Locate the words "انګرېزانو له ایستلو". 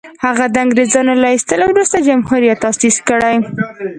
0.63-1.65